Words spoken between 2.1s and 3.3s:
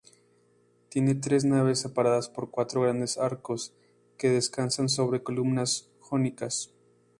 por cuatro grandes